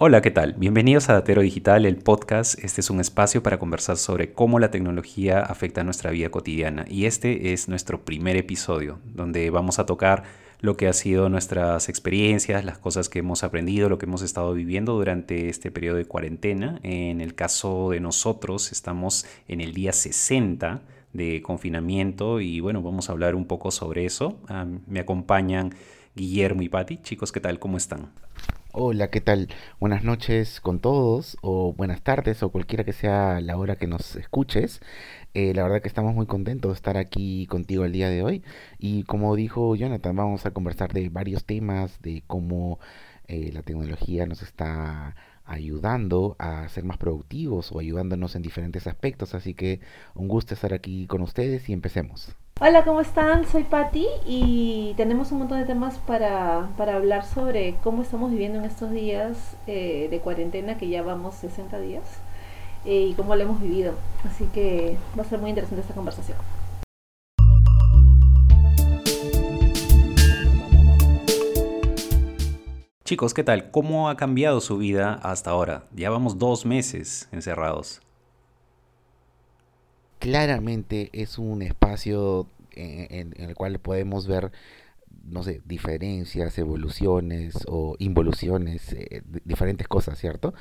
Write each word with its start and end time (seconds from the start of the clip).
Hola, 0.00 0.22
¿qué 0.22 0.30
tal? 0.30 0.52
Bienvenidos 0.52 1.08
a 1.08 1.14
Datero 1.14 1.42
Digital, 1.42 1.84
el 1.84 1.96
podcast. 1.96 2.56
Este 2.62 2.82
es 2.82 2.88
un 2.88 3.00
espacio 3.00 3.42
para 3.42 3.58
conversar 3.58 3.96
sobre 3.96 4.32
cómo 4.32 4.60
la 4.60 4.70
tecnología 4.70 5.40
afecta 5.40 5.82
nuestra 5.82 6.12
vida 6.12 6.30
cotidiana. 6.30 6.84
Y 6.88 7.06
este 7.06 7.52
es 7.52 7.68
nuestro 7.68 8.04
primer 8.04 8.36
episodio, 8.36 9.00
donde 9.04 9.50
vamos 9.50 9.80
a 9.80 9.86
tocar 9.86 10.22
lo 10.60 10.76
que 10.76 10.86
ha 10.86 10.92
sido 10.92 11.28
nuestras 11.28 11.88
experiencias, 11.88 12.64
las 12.64 12.78
cosas 12.78 13.08
que 13.08 13.18
hemos 13.18 13.42
aprendido, 13.42 13.88
lo 13.88 13.98
que 13.98 14.06
hemos 14.06 14.22
estado 14.22 14.54
viviendo 14.54 14.92
durante 14.92 15.48
este 15.48 15.72
periodo 15.72 15.96
de 15.96 16.04
cuarentena. 16.04 16.78
En 16.84 17.20
el 17.20 17.34
caso 17.34 17.90
de 17.90 17.98
nosotros, 17.98 18.70
estamos 18.70 19.26
en 19.48 19.60
el 19.60 19.74
día 19.74 19.92
60 19.92 20.80
de 21.12 21.42
confinamiento 21.42 22.40
y 22.40 22.60
bueno, 22.60 22.82
vamos 22.82 23.08
a 23.08 23.12
hablar 23.14 23.34
un 23.34 23.46
poco 23.46 23.72
sobre 23.72 24.04
eso. 24.04 24.38
Ah, 24.46 24.64
me 24.86 25.00
acompañan 25.00 25.74
Guillermo 26.14 26.62
y 26.62 26.68
Patti. 26.68 26.98
Chicos, 26.98 27.32
¿qué 27.32 27.40
tal? 27.40 27.58
¿Cómo 27.58 27.76
están? 27.76 28.12
Hola, 28.72 29.08
¿qué 29.10 29.20
tal? 29.22 29.48
Buenas 29.80 30.04
noches 30.04 30.60
con 30.60 30.78
todos, 30.80 31.38
o 31.40 31.72
buenas 31.72 32.02
tardes, 32.02 32.42
o 32.42 32.50
cualquiera 32.50 32.84
que 32.84 32.92
sea 32.92 33.40
la 33.40 33.56
hora 33.56 33.76
que 33.76 33.86
nos 33.86 34.14
escuches. 34.16 34.80
Eh, 35.34 35.54
la 35.54 35.62
verdad 35.62 35.80
que 35.80 35.88
estamos 35.88 36.14
muy 36.14 36.26
contentos 36.26 36.72
de 36.72 36.74
estar 36.74 36.96
aquí 36.98 37.46
contigo 37.46 37.84
el 37.86 37.92
día 37.92 38.10
de 38.10 38.22
hoy. 38.22 38.42
Y 38.78 39.04
como 39.04 39.34
dijo 39.36 39.74
Jonathan, 39.74 40.14
vamos 40.16 40.44
a 40.46 40.50
conversar 40.52 40.92
de 40.92 41.08
varios 41.08 41.44
temas, 41.46 42.00
de 42.02 42.22
cómo 42.26 42.78
eh, 43.26 43.50
la 43.52 43.62
tecnología 43.62 44.26
nos 44.26 44.42
está 44.42 45.16
ayudando 45.46 46.36
a 46.38 46.68
ser 46.68 46.84
más 46.84 46.98
productivos 46.98 47.72
o 47.72 47.78
ayudándonos 47.80 48.36
en 48.36 48.42
diferentes 48.42 48.86
aspectos. 48.86 49.34
Así 49.34 49.54
que 49.54 49.80
un 50.14 50.28
gusto 50.28 50.54
estar 50.54 50.74
aquí 50.74 51.06
con 51.06 51.22
ustedes 51.22 51.68
y 51.70 51.72
empecemos. 51.72 52.36
Hola, 52.60 52.82
¿cómo 52.84 53.00
están? 53.00 53.46
Soy 53.46 53.62
Patti 53.62 54.04
y 54.26 54.92
tenemos 54.96 55.30
un 55.30 55.38
montón 55.38 55.60
de 55.60 55.64
temas 55.64 55.96
para, 55.98 56.68
para 56.76 56.96
hablar 56.96 57.24
sobre 57.24 57.76
cómo 57.84 58.02
estamos 58.02 58.32
viviendo 58.32 58.58
en 58.58 58.64
estos 58.64 58.90
días 58.90 59.54
eh, 59.68 60.08
de 60.10 60.18
cuarentena, 60.18 60.76
que 60.76 60.88
ya 60.88 61.02
vamos 61.02 61.36
60 61.36 61.78
días, 61.78 62.02
eh, 62.84 63.10
y 63.10 63.14
cómo 63.14 63.36
lo 63.36 63.44
hemos 63.44 63.60
vivido. 63.60 63.92
Así 64.24 64.44
que 64.46 64.96
va 65.16 65.22
a 65.22 65.26
ser 65.26 65.38
muy 65.38 65.50
interesante 65.50 65.82
esta 65.82 65.94
conversación. 65.94 66.36
Chicos, 73.04 73.34
¿qué 73.34 73.44
tal? 73.44 73.70
¿Cómo 73.70 74.08
ha 74.08 74.16
cambiado 74.16 74.60
su 74.60 74.78
vida 74.78 75.14
hasta 75.22 75.50
ahora? 75.50 75.84
Ya 75.94 76.10
vamos 76.10 76.38
dos 76.38 76.66
meses 76.66 77.28
encerrados 77.30 78.00
claramente 80.18 81.10
es 81.12 81.38
un 81.38 81.62
espacio 81.62 82.46
en, 82.78 83.34
el 83.36 83.54
cual 83.54 83.78
podemos 83.80 84.26
ver, 84.26 84.52
no 85.24 85.42
sé, 85.42 85.62
diferencias, 85.64 86.58
evoluciones 86.58 87.54
o 87.68 87.96
involuciones, 87.98 88.92
eh, 88.92 89.22
diferentes 89.44 89.88
cosas, 89.88 90.18
¿cierto? 90.18 90.54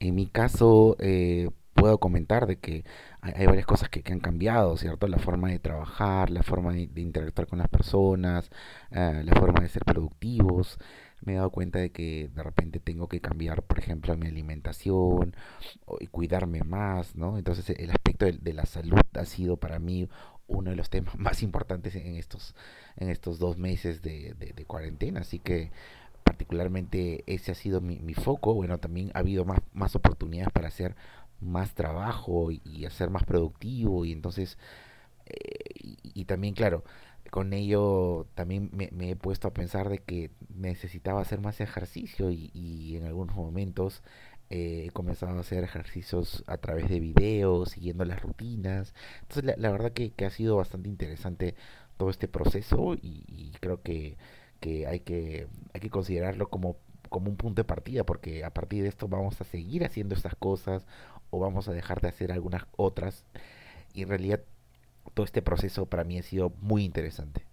En 0.00 0.14
mi 0.14 0.26
caso, 0.26 0.96
eh, 1.00 1.50
puedo 1.74 1.98
comentar 1.98 2.46
de 2.46 2.58
que 2.58 2.84
hay, 3.20 3.46
varias 3.46 3.66
cosas 3.66 3.88
que, 3.88 4.02
han 4.12 4.20
cambiado, 4.20 4.76
¿cierto? 4.76 5.08
La 5.08 5.18
forma 5.18 5.48
de 5.50 5.58
trabajar, 5.58 6.30
la 6.30 6.42
forma 6.42 6.72
de, 6.72 6.88
interactuar 6.96 7.46
con 7.48 7.58
las 7.58 7.68
personas, 7.68 8.50
eh, 8.90 9.22
la 9.24 9.34
forma 9.34 9.60
de 9.62 9.68
ser 9.68 9.84
productivos 9.84 10.78
me 11.22 11.34
he 11.34 11.36
dado 11.36 11.50
cuenta 11.50 11.78
de 11.78 11.90
que 11.90 12.30
de 12.34 12.42
repente 12.42 12.80
tengo 12.80 13.08
que 13.08 13.20
cambiar, 13.20 13.62
por 13.62 13.78
ejemplo, 13.78 14.16
mi 14.16 14.26
alimentación 14.26 15.34
y 16.00 16.06
cuidarme 16.08 16.62
más, 16.62 17.16
¿no? 17.16 17.38
Entonces 17.38 17.70
el 17.70 17.90
aspecto 17.90 18.26
de, 18.26 18.52
la 18.52 18.66
salud 18.66 18.98
ha 19.14 19.24
sido 19.24 19.56
para 19.56 19.78
mí 19.78 20.08
uno 20.52 20.70
de 20.70 20.76
los 20.76 20.90
temas 20.90 21.14
más 21.18 21.42
importantes 21.42 21.94
en 21.96 22.16
estos, 22.16 22.54
en 22.96 23.08
estos 23.08 23.38
dos 23.38 23.58
meses 23.58 24.02
de, 24.02 24.34
cuarentena, 24.66 25.20
así 25.20 25.38
que 25.38 25.70
particularmente 26.24 27.24
ese 27.26 27.52
ha 27.52 27.54
sido 27.54 27.80
mi, 27.80 28.14
foco. 28.14 28.54
Bueno, 28.54 28.78
también 28.78 29.10
ha 29.14 29.20
habido 29.20 29.44
más, 29.44 29.60
más 29.72 29.96
oportunidades 29.96 30.52
para 30.52 30.68
hacer 30.68 30.94
más 31.40 31.74
trabajo 31.74 32.50
y, 32.52 32.84
hacer 32.86 33.10
más 33.10 33.24
productivo 33.24 34.04
y 34.04 34.12
entonces, 34.12 34.58
eh, 35.26 35.96
y 36.02 36.24
también, 36.24 36.54
claro, 36.54 36.84
con 37.32 37.54
ello 37.54 38.26
también 38.34 38.70
me, 38.74 38.90
he 39.10 39.16
puesto 39.16 39.48
a 39.48 39.54
pensar 39.54 39.88
de 39.88 40.00
que 40.00 40.30
necesitaba 40.54 41.22
hacer 41.22 41.40
más 41.40 41.62
ejercicio 41.62 42.30
y, 42.30 42.94
en 42.94 43.06
algunos 43.06 43.34
momentos 43.34 44.02
eh, 44.52 44.84
he 44.86 44.90
comenzado 44.90 45.38
a 45.38 45.40
hacer 45.40 45.64
ejercicios 45.64 46.44
a 46.46 46.58
través 46.58 46.86
de 46.90 47.00
videos, 47.00 47.70
siguiendo 47.70 48.04
las 48.04 48.20
rutinas. 48.20 48.94
Entonces 49.22 49.56
la, 49.58 49.70
verdad 49.70 49.92
que, 49.92 50.12
ha 50.26 50.30
sido 50.30 50.56
bastante 50.56 50.90
interesante 50.90 51.54
todo 51.96 52.10
este 52.10 52.28
proceso 52.28 52.94
y, 53.00 53.52
creo 53.60 53.80
que, 53.82 54.18
hay 54.86 55.00
que 55.00 55.48
hay 55.72 55.80
que 55.80 55.90
considerarlo 55.90 56.50
como, 56.50 56.76
como 57.08 57.30
un 57.30 57.36
punto 57.36 57.62
de 57.62 57.64
partida 57.64 58.04
porque 58.04 58.44
a 58.44 58.50
partir 58.50 58.82
de 58.82 58.90
esto 58.90 59.08
vamos 59.08 59.40
a 59.40 59.44
seguir 59.44 59.84
haciendo 59.84 60.14
estas 60.14 60.34
cosas 60.36 60.86
o 61.30 61.38
vamos 61.40 61.68
a 61.68 61.72
dejar 61.72 62.02
de 62.02 62.08
hacer 62.08 62.30
algunas 62.30 62.64
otras 62.76 63.24
y 63.94 64.02
en 64.02 64.10
realidad 64.10 64.42
todo 65.14 65.24
este 65.24 65.42
proceso 65.42 65.86
para 65.86 66.04
mí 66.04 66.18
ha 66.18 66.22
sido 66.22 66.52
muy 66.60 66.84
interesante. 66.84 67.51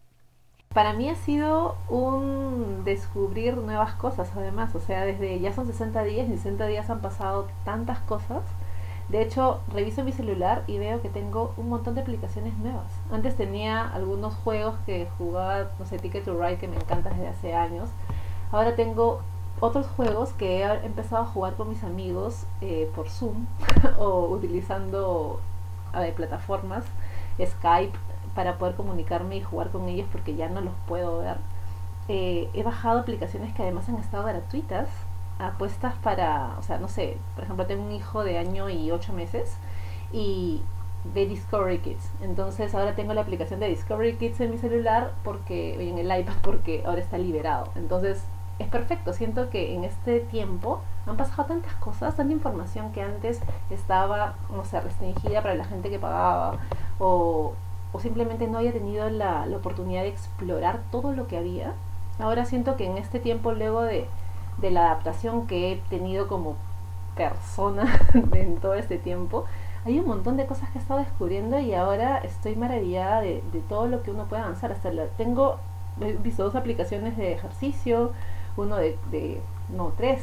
Para 0.74 0.94
mí 0.94 1.10
ha 1.10 1.16
sido 1.16 1.78
un 1.90 2.84
descubrir 2.86 3.58
nuevas 3.58 3.96
cosas, 3.96 4.30
además. 4.36 4.76
O 4.76 4.80
sea, 4.80 5.04
desde 5.04 5.40
ya 5.40 5.52
son 5.52 5.66
60 5.66 6.04
días, 6.04 6.30
y 6.30 6.38
60 6.38 6.68
días 6.68 6.90
han 6.92 7.02
pasado 7.02 7.48
tantas 7.66 7.98
cosas. 8.02 8.44
De 9.10 9.24
hecho, 9.24 9.62
reviso 9.74 10.04
mi 10.04 10.12
celular 10.12 10.64
y 10.68 10.78
veo 10.78 11.02
que 11.02 11.10
tengo 11.10 11.56
un 11.58 11.70
montón 11.70 11.96
de 11.96 12.02
aplicaciones 12.02 12.56
nuevas. 12.60 12.92
Antes 13.12 13.36
tenía 13.36 13.82
algunos 13.82 14.36
juegos 14.36 14.76
que 14.86 15.08
jugaba, 15.18 15.72
no 15.80 15.88
sé, 15.88 15.98
Ticket 15.98 16.24
to 16.26 16.40
Ride, 16.40 16.60
que 16.60 16.68
me 16.68 16.76
encanta 16.76 17.10
desde 17.10 17.30
hace 17.30 17.56
años. 17.56 17.90
Ahora 18.52 18.76
tengo 18.76 19.22
otros 19.60 19.88
juegos 19.88 20.34
que 20.34 20.60
he 20.60 20.86
empezado 20.86 21.24
a 21.24 21.26
jugar 21.26 21.56
con 21.56 21.70
mis 21.70 21.84
amigos 21.84 22.46
eh, 22.62 22.90
por 22.96 23.10
Zoom 23.10 23.48
o 23.98 24.28
utilizando 24.28 25.42
plataformas 26.16 26.86
Skype 27.46 27.98
para 28.36 28.58
poder 28.58 28.76
comunicarme 28.76 29.38
y 29.38 29.42
jugar 29.42 29.70
con 29.70 29.88
ellos 29.88 30.08
porque 30.12 30.36
ya 30.36 30.50
no 30.50 30.62
los 30.62 30.74
puedo 30.88 31.20
ver. 31.20 31.38
Eh, 32.08 32.50
he 32.54 32.64
bajado 32.64 33.00
aplicaciones 33.00 33.54
que 33.54 33.64
además 33.64 33.88
han 33.90 33.98
estado 33.98 34.26
gratuitas, 34.26 34.90
apuestas 35.38 35.96
para, 35.96 36.56
o 36.58 36.64
sea, 36.64 36.78
no 36.78 36.88
sé, 36.88 37.18
por 37.36 37.44
ejemplo, 37.44 37.66
tengo 37.66 37.84
un 37.84 37.92
hijo 37.92 38.24
de 38.24 38.38
año 38.38 38.70
y 38.70 38.92
ocho 38.92 39.14
meses 39.14 39.58
y 40.12 40.62
de 41.14 41.26
Discovery 41.26 41.80
Kids. 41.80 42.12
Entonces 42.22 42.74
ahora 42.76 42.96
tengo 42.96 43.14
la 43.14 43.22
aplicación 43.22 43.60
de 43.60 43.70
Discovery 43.70 44.16
Kids 44.16 44.42
en 44.42 44.52
mi 44.52 44.58
celular 44.58 45.14
porque 45.24 45.90
en 45.90 45.98
el 45.98 46.20
iPad 46.20 46.36
porque 46.42 46.84
ahora 46.86 47.02
está 47.02 47.18
liberado. 47.18 47.72
Entonces 47.76 48.24
es 48.60 48.68
perfecto. 48.68 49.14
Siento 49.14 49.50
que 49.50 49.74
en 49.74 49.84
este 49.86 50.20
tiempo 50.20 50.82
han 51.08 51.18
pasado 51.18 51.46
tantas 51.46 51.74
cosas, 51.76 52.16
tanta 52.16 52.34
información 52.34 52.92
que 52.92 53.02
antes 53.02 53.42
estaba, 53.70 54.36
no 54.52 54.66
sé, 54.66 54.80
restringida 54.82 55.42
para 55.42 55.56
la 55.56 55.66
gente 55.66 55.90
que 55.90 55.98
pagaba 55.98 56.58
o, 57.00 57.54
simplemente 57.98 58.48
no 58.48 58.60
haya 58.60 58.72
tenido 58.72 59.10
la, 59.10 59.48
oportunidad 59.56 60.04
de 60.04 60.10
explorar 60.10 60.82
todo 60.92 61.14
lo 61.14 61.28
que 61.28 61.38
había. 61.38 61.74
Ahora 62.20 62.46
siento 62.46 62.76
que 62.76 62.86
en 62.86 62.98
este 62.98 63.20
tiempo, 63.20 63.54
luego 63.54 63.82
de, 63.82 64.08
la 64.62 64.88
adaptación 64.88 65.48
que 65.48 65.72
he 65.72 65.76
tenido 65.90 66.28
como 66.28 66.56
persona 67.16 68.00
en 68.34 68.58
todo 68.58 68.76
este 68.76 68.98
tiempo, 68.98 69.46
hay 69.86 69.98
un 69.98 70.06
montón 70.06 70.38
de 70.38 70.46
cosas 70.46 70.70
que 70.70 70.78
he 70.78 70.82
estado 70.82 71.00
descubriendo 71.00 71.58
y 71.60 71.74
ahora 71.74 72.18
estoy 72.18 72.56
maravillada 72.56 73.22
de, 73.22 73.42
todo 73.68 73.88
lo 73.88 74.04
que 74.04 74.12
uno 74.12 74.26
puede 74.26 74.44
avanzar. 74.44 74.72
Hasta 74.72 74.92
tengo, 75.18 75.58
he 76.02 76.14
visto 76.14 76.44
dos 76.44 76.56
aplicaciones 76.56 77.18
de 77.18 77.34
ejercicio, 77.34 78.12
uno 78.58 78.76
de, 78.76 78.98
de 79.10 79.42
no, 79.70 79.94
tres, 79.98 80.22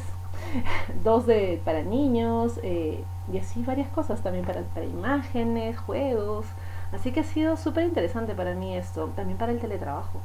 dos 1.03 1.25
de 1.25 1.59
para 1.65 1.81
niños, 1.81 2.59
eh, 2.63 3.03
y 3.31 3.37
así 3.39 3.63
varias 3.63 3.89
cosas 3.89 4.21
también 4.21 4.45
para 4.45 4.63
imágenes, 4.85 5.77
juegos. 5.79 6.45
Así 6.93 7.11
que 7.11 7.21
ha 7.21 7.23
sido 7.23 7.57
súper 7.57 7.83
interesante 7.83 8.33
para 8.33 8.53
mí 8.53 8.75
esto, 8.75 9.07
también 9.15 9.37
para 9.37 9.51
el 9.51 9.59
teletrabajo. 9.59 10.19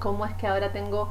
Cómo 0.00 0.24
es 0.26 0.34
que 0.34 0.46
ahora 0.46 0.72
tengo, 0.72 1.08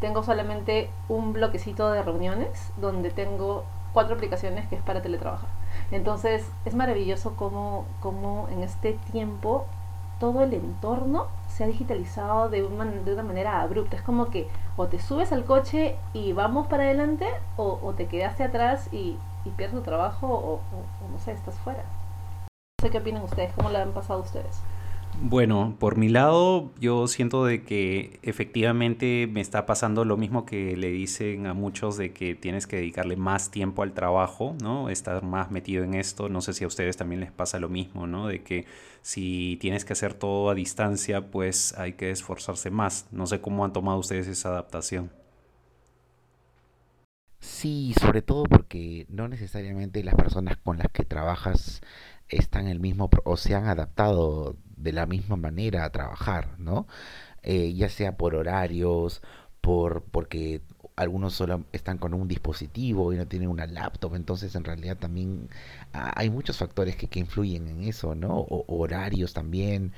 tengo 0.00 0.22
solamente 0.22 0.90
un 1.08 1.32
bloquecito 1.32 1.90
de 1.90 2.02
reuniones 2.02 2.72
donde 2.76 3.10
tengo 3.10 3.64
cuatro 3.92 4.14
aplicaciones 4.14 4.66
que 4.68 4.76
es 4.76 4.82
para 4.82 5.02
teletrabajar. 5.02 5.48
Entonces 5.90 6.50
es 6.64 6.74
maravilloso 6.74 7.34
cómo, 7.36 7.84
cómo 8.00 8.48
en 8.50 8.62
este 8.62 8.94
tiempo 9.12 9.66
todo 10.18 10.44
el 10.44 10.54
entorno 10.54 11.26
se 11.48 11.64
ha 11.64 11.66
digitalizado 11.66 12.48
de 12.48 12.64
una, 12.64 12.84
de 12.84 13.12
una 13.12 13.22
manera 13.22 13.60
abrupta. 13.60 13.96
Es 13.96 14.02
como 14.02 14.30
que 14.30 14.48
o 14.76 14.86
te 14.86 14.98
subes 14.98 15.32
al 15.32 15.44
coche 15.44 15.96
y 16.12 16.32
vamos 16.32 16.66
para 16.66 16.84
adelante 16.84 17.26
o, 17.56 17.94
te 17.96 18.06
quedaste 18.06 18.44
atrás 18.44 18.88
y, 18.92 19.18
pierdes 19.56 19.76
tu 19.76 19.82
trabajo 19.82 20.26
o, 20.26 20.54
o, 20.54 21.12
no 21.12 21.18
sé, 21.20 21.30
estás 21.32 21.54
fuera. 21.60 21.84
No 22.78 22.88
sé 22.88 22.90
qué 22.90 22.98
opinan 22.98 23.22
ustedes, 23.22 23.54
cómo 23.54 23.70
le 23.70 23.78
han 23.78 23.92
pasado 23.94 24.20
ustedes. 24.20 24.60
Bueno, 25.18 25.76
por 25.78 25.96
mi 25.96 26.10
lado, 26.10 26.74
yo 26.78 27.06
siento 27.08 27.46
de 27.46 27.64
que 27.64 28.20
efectivamente 28.22 29.26
me 29.32 29.40
está 29.40 29.64
pasando 29.64 30.04
lo 30.04 30.18
mismo 30.18 30.44
que 30.44 30.76
le 30.76 30.90
dicen 30.90 31.46
a 31.46 31.54
muchos 31.54 31.96
de 31.96 32.12
que 32.12 32.34
tienes 32.34 32.66
que 32.66 32.76
dedicarle 32.76 33.16
más 33.16 33.50
tiempo 33.50 33.82
al 33.82 33.94
trabajo, 33.94 34.54
¿no? 34.62 34.90
Estar 34.90 35.22
más 35.22 35.50
metido 35.50 35.84
en 35.84 35.94
esto. 35.94 36.28
No 36.28 36.42
sé 36.42 36.52
si 36.52 36.64
a 36.64 36.66
ustedes 36.66 36.98
también 36.98 37.20
les 37.20 37.32
pasa 37.32 37.58
lo 37.58 37.70
mismo, 37.70 38.06
¿no? 38.06 38.26
De 38.26 38.42
que 38.42 38.66
si 39.00 39.56
tienes 39.58 39.86
que 39.86 39.94
hacer 39.94 40.12
todo 40.12 40.50
a 40.50 40.54
distancia, 40.54 41.30
pues 41.30 41.72
hay 41.78 41.94
que 41.94 42.10
esforzarse 42.10 42.70
más. 42.70 43.08
No 43.10 43.26
sé 43.26 43.40
cómo 43.40 43.64
han 43.64 43.72
tomado 43.72 43.98
ustedes 43.98 44.26
esa 44.28 44.50
adaptación. 44.50 45.10
Sí, 47.40 47.94
sobre 48.00 48.22
todo 48.22 48.44
porque 48.44 49.06
no 49.08 49.28
necesariamente 49.28 50.02
las 50.02 50.14
personas 50.14 50.56
con 50.58 50.78
las 50.78 50.88
que 50.92 51.04
trabajas 51.04 51.80
están 52.28 52.66
en 52.66 52.72
el 52.72 52.80
mismo 52.80 53.10
o 53.24 53.36
se 53.36 53.54
han 53.54 53.66
adaptado 53.68 54.56
de 54.76 54.92
la 54.92 55.06
misma 55.06 55.36
manera 55.36 55.84
a 55.84 55.90
trabajar, 55.90 56.58
¿no? 56.58 56.86
Eh, 57.42 57.74
ya 57.74 57.88
sea 57.88 58.16
por 58.16 58.34
horarios, 58.34 59.22
por 59.60 60.02
porque 60.04 60.62
algunos 60.96 61.34
solo 61.34 61.64
están 61.72 61.98
con 61.98 62.14
un 62.14 62.26
dispositivo 62.26 63.12
y 63.12 63.16
no 63.16 63.26
tienen 63.28 63.48
una 63.48 63.66
laptop, 63.66 64.14
entonces 64.14 64.54
en 64.54 64.64
realidad 64.64 64.96
también 64.96 65.50
ah, 65.92 66.12
hay 66.16 66.30
muchos 66.30 66.56
factores 66.58 66.96
que, 66.96 67.08
que 67.08 67.20
influyen 67.20 67.68
en 67.68 67.82
eso, 67.84 68.14
¿no? 68.14 68.38
O, 68.38 68.64
horarios 68.82 69.34
también. 69.34 69.92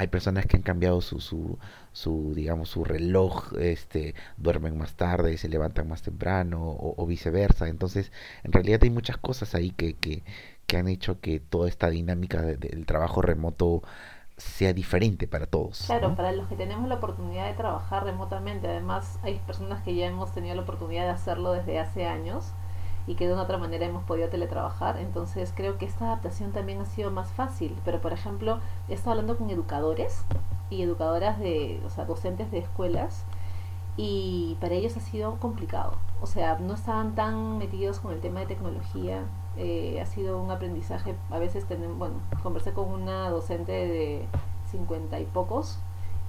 Hay 0.00 0.06
personas 0.08 0.46
que 0.46 0.56
han 0.56 0.62
cambiado 0.62 1.02
su, 1.02 1.20
su, 1.20 1.58
su, 1.92 2.32
digamos, 2.34 2.70
su 2.70 2.84
reloj, 2.84 3.52
este, 3.58 4.14
duermen 4.38 4.78
más 4.78 4.94
tarde, 4.94 5.36
se 5.36 5.48
levantan 5.50 5.88
más 5.88 6.00
temprano 6.02 6.58
o, 6.62 7.06
viceversa. 7.06 7.68
Entonces, 7.68 8.10
en 8.42 8.52
realidad 8.52 8.80
hay 8.82 8.88
muchas 8.90 9.18
cosas 9.18 9.54
ahí 9.54 9.70
que, 9.72 9.94
que, 9.96 10.22
que 10.66 10.78
han 10.78 10.88
hecho 10.88 11.20
que 11.20 11.38
toda 11.38 11.68
esta 11.68 11.90
dinámica 11.90 12.40
de- 12.40 12.56
del 12.56 12.86
trabajo 12.86 13.20
remoto 13.20 13.82
sea 14.38 14.72
diferente 14.72 15.28
para 15.28 15.44
todos, 15.44 15.82
Claro, 15.84 16.16
para 16.16 16.32
los 16.32 16.48
que 16.48 16.56
tenemos 16.56 16.88
la 16.88 16.94
oportunidad 16.94 17.46
de 17.48 17.52
trabajar 17.54 18.04
remotamente, 18.04 18.68
además 18.68 19.18
hay 19.22 19.38
personas 19.46 19.82
que 19.82 19.94
ya 19.94 20.06
hemos 20.06 20.32
tenido 20.32 20.54
la 20.54 20.62
oportunidad 20.62 21.04
de 21.04 21.10
hacerlo 21.10 21.52
desde 21.52 21.78
hace 21.78 22.06
años 22.06 22.54
y 23.10 23.16
que 23.16 23.26
de 23.26 23.32
una 23.32 23.42
otra 23.42 23.58
manera 23.58 23.86
hemos 23.86 24.04
podido 24.04 24.28
teletrabajar, 24.28 24.96
entonces 24.98 25.52
creo 25.52 25.78
que 25.78 25.84
esta 25.84 26.04
adaptación 26.04 26.52
también 26.52 26.80
ha 26.80 26.84
sido 26.84 27.10
más 27.10 27.32
fácil. 27.32 27.76
Pero 27.84 28.00
por 28.00 28.12
ejemplo, 28.12 28.60
he 28.88 28.94
estado 28.94 29.10
hablando 29.12 29.36
con 29.36 29.50
educadores 29.50 30.24
y 30.70 30.82
educadoras 30.82 31.40
de, 31.40 31.82
o 31.84 31.90
sea, 31.90 32.04
docentes 32.04 32.52
de 32.52 32.58
escuelas 32.58 33.24
y 33.96 34.56
para 34.60 34.74
ellos 34.74 34.96
ha 34.96 35.00
sido 35.00 35.40
complicado. 35.40 35.94
O 36.20 36.26
sea, 36.26 36.58
no 36.60 36.74
estaban 36.74 37.16
tan 37.16 37.58
metidos 37.58 37.98
con 37.98 38.12
el 38.12 38.20
tema 38.20 38.38
de 38.40 38.46
tecnología. 38.46 39.24
eh, 39.56 40.00
ha 40.00 40.06
sido 40.06 40.40
un 40.40 40.50
aprendizaje. 40.50 41.14
A 41.30 41.38
veces 41.38 41.64
tenemos, 41.66 41.98
bueno, 41.98 42.14
conversé 42.42 42.72
con 42.72 42.88
una 42.88 43.28
docente 43.30 43.72
de 43.72 44.26
cincuenta 44.70 45.18
y 45.20 45.24
pocos 45.24 45.78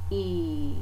y, 0.09 0.79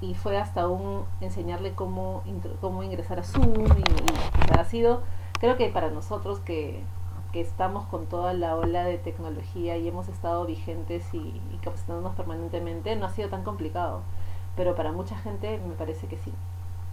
y 0.00 0.14
fue 0.14 0.36
hasta 0.38 0.68
un 0.68 1.04
enseñarle 1.20 1.72
cómo, 1.74 2.22
cómo 2.60 2.82
ingresar 2.82 3.20
a 3.20 3.22
Zoom 3.22 3.64
y, 3.64 4.42
o 4.42 4.46
sea, 4.48 4.60
ha 4.60 4.64
sido, 4.64 5.02
creo 5.38 5.56
que 5.56 5.68
para 5.68 5.90
nosotros 5.90 6.40
que, 6.40 6.82
que 7.32 7.40
estamos 7.40 7.86
con 7.86 8.06
toda 8.06 8.32
la 8.32 8.56
ola 8.56 8.84
de 8.84 8.98
tecnología 8.98 9.76
y 9.76 9.88
hemos 9.88 10.08
estado 10.08 10.46
vigentes 10.46 11.12
y, 11.12 11.18
y 11.18 11.58
capacitándonos 11.62 12.14
permanentemente, 12.14 12.96
no 12.96 13.06
ha 13.06 13.10
sido 13.10 13.28
tan 13.28 13.42
complicado 13.42 14.02
pero 14.56 14.74
para 14.74 14.90
mucha 14.90 15.16
gente 15.18 15.60
me 15.68 15.74
parece 15.74 16.06
que 16.08 16.16
sí. 16.16 16.32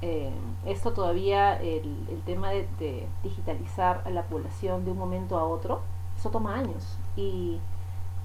Eh, 0.01 0.31
esto 0.65 0.91
todavía, 0.91 1.55
el, 1.55 2.05
el 2.11 2.21
tema 2.25 2.51
de, 2.51 2.67
de 2.77 3.07
digitalizar 3.23 4.01
a 4.05 4.09
la 4.09 4.23
población 4.23 4.83
de 4.83 4.91
un 4.91 4.97
momento 4.97 5.37
a 5.37 5.45
otro, 5.45 5.81
eso 6.17 6.29
toma 6.29 6.55
años. 6.55 6.97
Y 7.15 7.59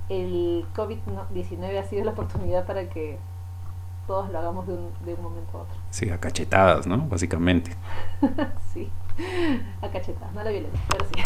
el 0.09 0.67
COVID-19 0.75 1.79
ha 1.79 1.85
sido 1.85 2.05
la 2.05 2.11
oportunidad 2.11 2.67
para 2.67 2.88
que 2.88 3.19
todos 4.09 4.29
lo 4.31 4.38
hagamos 4.38 4.67
de 4.67 4.73
un, 4.73 4.91
de 5.05 5.15
un 5.15 5.23
momento 5.23 5.59
a 5.59 5.61
otro. 5.62 5.76
Sí, 5.91 6.11
a 6.11 6.19
cachetadas, 6.19 6.87
¿no? 6.87 7.06
Básicamente. 7.06 7.76
sí, 8.73 8.91
a 9.82 9.91
cachetadas, 9.91 10.32
no 10.35 10.41
a 10.41 10.44
pero 10.44 10.69
sí. 11.05 11.23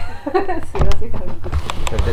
sí, 0.73 0.79
básicamente. 0.85 1.51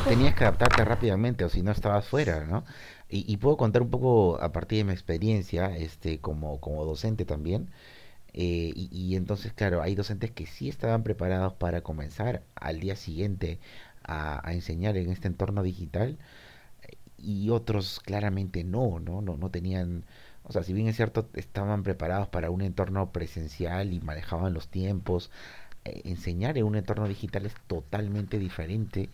Tenías 0.08 0.36
que 0.36 0.44
adaptarte 0.44 0.86
rápidamente 0.86 1.46
o 1.46 1.50
si 1.50 1.62
no 1.62 1.72
estabas 1.72 2.08
fuera, 2.08 2.46
¿no? 2.46 2.66
Y, 3.12 3.38
puedo 3.38 3.58
contar 3.58 3.82
un 3.82 3.90
poco 3.90 4.40
a 4.40 4.52
partir 4.52 4.80
de 4.80 4.84
mi 4.84 4.92
experiencia, 4.94 5.76
este, 5.76 6.20
como, 6.20 6.60
como 6.60 6.86
docente 6.86 7.26
también. 7.26 7.72
eh, 8.34 8.72
y, 8.76 9.16
entonces, 9.16 9.54
claro, 9.54 9.82
hay 9.82 9.96
docentes 9.96 10.32
que 10.32 10.46
sí 10.46 10.70
estaban 10.70 11.04
preparados 11.04 11.54
para 11.54 11.82
comenzar 11.82 12.44
al 12.56 12.80
día 12.80 12.96
siguiente 12.96 13.60
a, 14.04 14.48
a 14.48 14.54
enseñar 14.54 14.98
en 14.98 15.10
este 15.10 15.28
entorno 15.28 15.64
digital 15.64 16.20
y 17.22 17.50
otros 17.50 18.00
claramente 18.00 18.64
no, 18.64 19.00
¿no? 19.00 19.22
No, 19.22 19.38
no 19.38 19.50
tenían, 19.52 20.06
o 20.44 20.52
sea, 20.52 20.64
si 20.64 20.74
bien 20.74 20.88
es 20.88 20.96
cierto, 20.96 21.30
estaban 21.34 21.84
preparados 21.84 22.28
para 22.28 22.50
un 22.52 22.62
entorno 22.62 23.12
presencial 23.12 23.94
y 23.94 24.00
manejaban 24.02 24.54
los 24.54 24.70
tiempos, 24.70 25.32
enseñar 26.04 26.58
en 26.58 26.66
un 26.66 26.76
entorno 26.76 27.08
digital 27.08 27.46
es 27.46 27.54
totalmente 27.68 28.40
diferente 28.40 29.10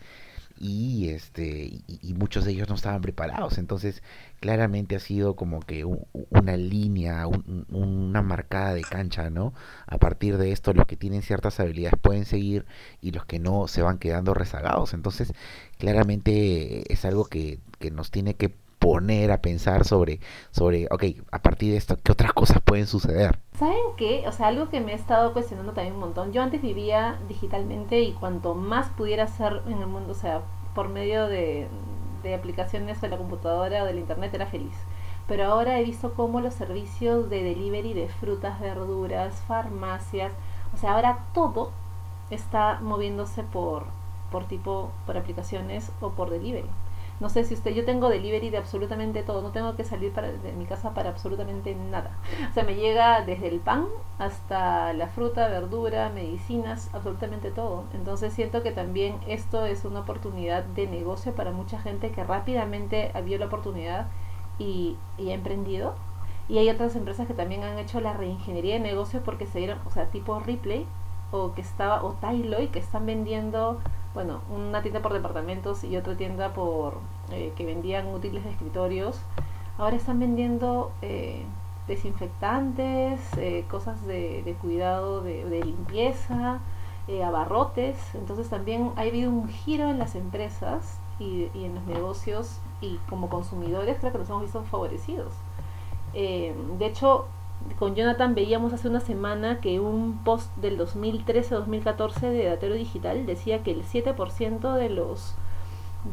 y 0.58 1.10
este 1.10 1.80
y, 1.86 2.14
muchos 2.14 2.44
de 2.44 2.52
ellos 2.52 2.68
no 2.68 2.74
estaban 2.76 3.02
preparados. 3.02 3.58
Entonces 3.58 4.02
claramente 4.40 4.96
ha 4.96 5.00
sido 5.00 5.36
como 5.36 5.60
que 5.60 5.84
un- 5.84 6.06
una 6.30 6.56
línea 6.56 7.26
un- 7.26 7.66
un- 7.70 7.86
una 8.10 8.22
marcada 8.22 8.74
de 8.74 8.86
cancha 8.86 9.28
no 9.30 9.52
a 9.86 9.98
partir 9.98 10.38
de 10.38 10.52
esto 10.52 10.72
los 10.72 10.86
que 10.86 10.96
tienen 10.96 11.22
ciertas 11.22 11.60
habilidades 11.60 12.00
pueden 12.00 12.24
seguir 12.24 12.64
y 13.02 13.12
los 13.12 13.26
que 13.26 13.38
no 13.38 13.68
se 13.68 13.82
van 13.82 13.98
quedando 13.98 14.34
rezagados. 14.34 14.94
Entonces 14.94 15.32
claramente 15.78 16.90
es 16.92 17.04
algo 17.04 17.26
que, 17.26 17.60
que 17.78 17.90
nos 17.90 18.10
tiene 18.10 18.34
que 18.34 18.54
poner 18.78 19.32
a 19.32 19.40
pensar 19.40 19.84
sobre 19.84 20.20
sobre 20.50 20.86
ok 20.90 21.04
a 21.32 21.42
partir 21.42 21.72
de 21.72 21.76
esto 21.78 21.96
qué 22.02 22.12
otras 22.12 22.32
cosas 22.32 22.60
pueden 22.62 22.86
suceder 22.86 23.38
¿Saben 23.58 23.96
qué? 23.96 24.24
O 24.28 24.32
sea, 24.32 24.48
algo 24.48 24.68
que 24.68 24.80
me 24.82 24.92
he 24.92 24.94
estado 24.94 25.32
cuestionando 25.32 25.72
también 25.72 25.94
un 25.94 26.00
montón. 26.00 26.30
Yo 26.30 26.42
antes 26.42 26.60
vivía 26.60 27.18
digitalmente 27.26 28.00
y 28.02 28.12
cuanto 28.12 28.54
más 28.54 28.90
pudiera 28.90 29.24
hacer 29.24 29.62
en 29.66 29.78
el 29.78 29.86
mundo, 29.86 30.12
o 30.12 30.14
sea, 30.14 30.42
por 30.74 30.90
medio 30.90 31.26
de, 31.26 31.66
de 32.22 32.34
aplicaciones 32.34 33.00
de 33.00 33.08
la 33.08 33.16
computadora 33.16 33.82
o 33.82 33.86
del 33.86 33.98
internet, 33.98 34.34
era 34.34 34.44
feliz. 34.44 34.76
Pero 35.26 35.46
ahora 35.46 35.80
he 35.80 35.84
visto 35.84 36.12
cómo 36.12 36.42
los 36.42 36.52
servicios 36.52 37.30
de 37.30 37.42
delivery 37.42 37.94
de 37.94 38.08
frutas, 38.08 38.60
verduras, 38.60 39.42
farmacias, 39.48 40.32
o 40.74 40.76
sea, 40.76 40.92
ahora 40.92 41.24
todo 41.32 41.70
está 42.28 42.80
moviéndose 42.82 43.42
por, 43.42 43.84
por 44.30 44.44
tipo, 44.44 44.90
por 45.06 45.16
aplicaciones 45.16 45.90
o 46.02 46.10
por 46.10 46.28
delivery. 46.28 46.68
No 47.20 47.30
sé 47.30 47.44
si 47.44 47.54
usted, 47.54 47.72
yo 47.72 47.84
tengo 47.84 48.08
delivery 48.08 48.50
de 48.50 48.58
absolutamente 48.58 49.22
todo, 49.22 49.42
no 49.42 49.50
tengo 49.50 49.74
que 49.74 49.84
salir 49.84 50.12
para, 50.12 50.32
de 50.32 50.52
mi 50.52 50.66
casa 50.66 50.92
para 50.94 51.10
absolutamente 51.10 51.74
nada. 51.74 52.10
O 52.50 52.54
sea, 52.54 52.64
me 52.64 52.74
llega 52.74 53.22
desde 53.22 53.48
el 53.48 53.60
pan 53.60 53.86
hasta 54.18 54.92
la 54.92 55.08
fruta, 55.08 55.48
verdura, 55.48 56.10
medicinas, 56.10 56.90
absolutamente 56.92 57.50
todo. 57.50 57.84
Entonces 57.94 58.32
siento 58.34 58.62
que 58.62 58.72
también 58.72 59.16
esto 59.26 59.64
es 59.64 59.84
una 59.84 60.00
oportunidad 60.00 60.64
de 60.64 60.86
negocio 60.86 61.34
para 61.34 61.52
mucha 61.52 61.78
gente 61.80 62.10
que 62.10 62.24
rápidamente 62.24 63.12
vio 63.24 63.38
la 63.38 63.46
oportunidad 63.46 64.08
y, 64.58 64.96
y 65.18 65.30
ha 65.30 65.34
emprendido. 65.34 65.94
Y 66.48 66.58
hay 66.58 66.68
otras 66.70 66.94
empresas 66.96 67.26
que 67.26 67.34
también 67.34 67.64
han 67.64 67.78
hecho 67.78 68.00
la 68.00 68.12
reingeniería 68.12 68.74
de 68.74 68.80
negocios 68.80 69.22
porque 69.24 69.46
se 69.46 69.58
dieron, 69.58 69.78
o 69.86 69.90
sea, 69.90 70.06
tipo 70.10 70.38
Ripley 70.40 70.86
o 71.32 71.52
que 71.54 71.60
estaba, 71.60 72.04
o 72.04 72.12
Tyloy, 72.14 72.68
que 72.68 72.78
están 72.78 73.04
vendiendo, 73.06 73.80
bueno, 74.16 74.40
una 74.48 74.80
tienda 74.80 75.02
por 75.02 75.12
departamentos 75.12 75.84
y 75.84 75.94
otra 75.94 76.16
tienda 76.16 76.54
por 76.54 76.94
eh, 77.32 77.52
que 77.54 77.66
vendían 77.66 78.06
útiles 78.06 78.44
de 78.44 78.50
escritorios. 78.50 79.20
Ahora 79.76 79.94
están 79.96 80.18
vendiendo 80.18 80.90
eh, 81.02 81.44
desinfectantes, 81.86 83.20
eh, 83.36 83.66
cosas 83.70 84.06
de, 84.06 84.56
cuidado, 84.62 85.20
de, 85.20 85.44
de 85.44 85.62
limpieza, 85.62 86.60
eh, 87.08 87.22
abarrotes. 87.24 87.98
Entonces 88.14 88.48
también 88.48 88.90
ha 88.96 89.02
habido 89.02 89.30
un 89.30 89.50
giro 89.50 89.90
en 89.90 89.98
las 89.98 90.14
empresas 90.14 90.98
y, 91.18 91.50
en 91.54 91.74
los 91.74 91.84
negocios 91.84 92.58
y 92.80 92.96
como 93.10 93.28
consumidores 93.28 93.98
creo 93.98 94.12
que 94.12 94.18
nos 94.18 94.30
hemos 94.30 94.42
visto 94.44 94.62
favorecidos. 94.62 95.34
De 96.14 96.86
hecho, 96.86 97.26
con 97.78 97.94
Jonathan 97.94 98.34
veíamos 98.34 98.72
hace 98.72 98.88
una 98.88 99.00
semana 99.00 99.60
que 99.60 99.80
un 99.80 100.20
post 100.24 100.54
del 100.56 100.78
2013-2014 100.78 102.20
de 102.20 102.44
Datero 102.44 102.74
Digital 102.74 103.26
decía 103.26 103.62
que 103.62 103.72
el 103.72 103.82
7% 103.84 104.74
de 104.74 104.90
los 104.90 105.34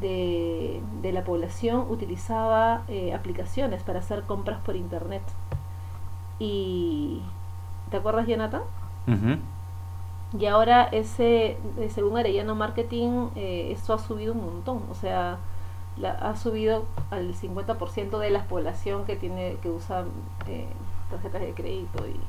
de, 0.02 0.82
de 1.02 1.12
la 1.12 1.24
población 1.24 1.86
utilizaba 1.90 2.84
eh, 2.88 3.14
aplicaciones 3.14 3.84
para 3.84 4.00
hacer 4.00 4.24
compras 4.24 4.60
por 4.62 4.76
internet. 4.76 5.22
Y 6.40 7.22
¿te 7.92 7.98
acuerdas, 7.98 8.28
Jonathan? 8.28 8.64
Y 10.38 10.48
ahora 10.48 10.86
ese, 10.86 11.58
eh, 11.78 11.90
según 11.90 12.18
Arellano 12.18 12.56
Marketing, 12.56 13.30
eh, 13.36 13.70
esto 13.72 13.94
ha 13.94 14.00
subido 14.00 14.34
un 14.34 14.44
montón. 14.44 14.82
O 14.90 14.96
sea, 14.96 15.38
la, 15.98 16.12
ha 16.12 16.36
subido 16.36 16.86
al 17.12 17.36
50% 17.36 18.18
de 18.18 18.30
la 18.32 18.44
población 18.46 19.06
que 19.06 19.16
tiene 19.16 19.58
que 19.62 19.70
usa 19.70 20.06
eh, 20.48 20.68
tarjetas 21.10 21.42
de 21.42 21.54
crédito 21.54 22.06
y 22.08 22.20